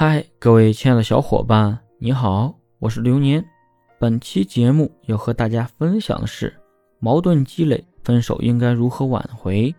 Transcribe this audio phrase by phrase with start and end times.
[0.00, 3.44] 嗨，各位亲爱的小伙伴，你好，我是流年。
[3.98, 6.56] 本期节目要和大家分享的是：
[7.00, 9.74] 矛盾积累，分手应该如何挽回？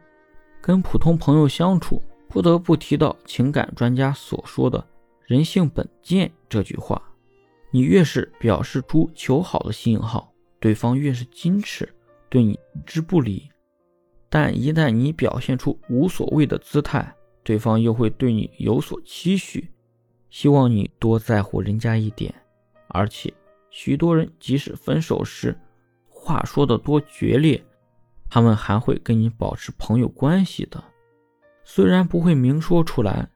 [0.59, 4.85] 跟普通朋友相处，不得不提到情感专家所说的
[5.25, 7.01] “人性本贱”这句话。
[7.71, 11.87] 你越是表示出求好的信号，对方越是矜持，
[12.27, 13.47] 对你置之不理。
[14.29, 19.71] 但一旦你表现出无所谓的姿态，对方又会对你有所期许。
[20.29, 22.33] 希望你多在乎人家一点，
[22.87, 23.33] 而且
[23.69, 25.57] 许多人即使分手时
[26.07, 27.63] 话说的多决裂，
[28.29, 30.83] 他们还会跟你保持朋友关系的，
[31.63, 33.29] 虽然不会明说出来。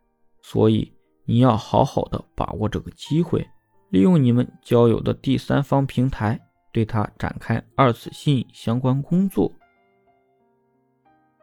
[0.46, 0.92] 所以
[1.24, 3.48] 你要好好的把握这个机会，
[3.92, 6.38] 利用你们交友的第三方平台，
[6.74, 9.50] 对他展开二次吸引相关工作。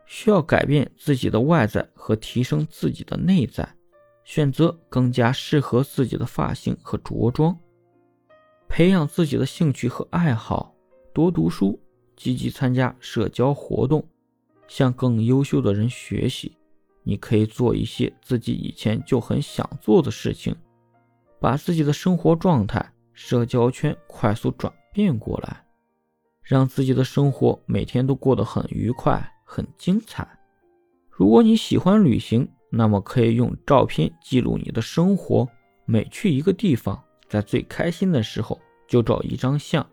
[0.04, 3.66] 需要改变自己的外在和提升自己的内在。
[4.30, 7.58] 选择更加适合自己的发型和着装，
[8.68, 10.72] 培养自己的兴趣和爱好，
[11.12, 11.76] 多读书，
[12.14, 14.06] 积极参加社交活动，
[14.68, 16.56] 向更优秀的人学习。
[17.02, 20.54] 你可以做一些自己以前就很想做的事情，
[21.40, 25.66] 把自己的生活状态、社交圈快速转变过来，
[26.40, 30.38] 让自己的生活每天都过得很愉快、很精彩。
[31.08, 35.46] 如果你喜欢旅行，那么可以用照片记录你的生活。
[35.84, 39.84] 每去一个地方，在最开心的时候就照一张相，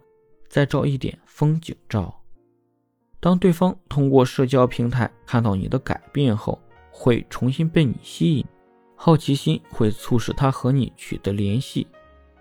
[0.48, 2.22] 再照一点风景照。
[3.20, 6.62] 当对方通过社交平台看到你的改变后，
[6.92, 8.46] 会重新被你吸引，
[8.96, 11.88] 好奇心会促使他和你取得联系。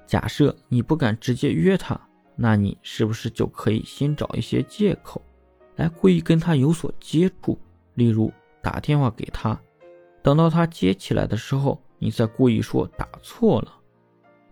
[0.06, 1.98] 假设你不敢直接约他，
[2.36, 5.22] 那你是不是就可以先找一些借口，
[5.76, 7.58] 来故意跟他有所接触？
[7.94, 8.30] 例如
[8.62, 9.58] 打电话给他。
[10.26, 13.72] 等到他接起来的时候，你再故意说打错了。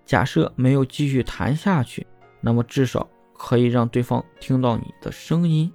[0.04, 2.06] 假设没有继续谈下去，
[2.40, 5.72] 那么至少可以让对方听到你的声音，